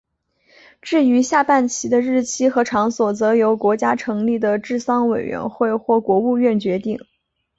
[0.81, 6.99] 至于下半旗的日期和场所则由国家成立的治丧委员会或国务院决定。